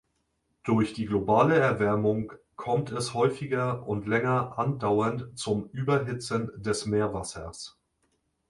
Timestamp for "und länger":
3.87-4.57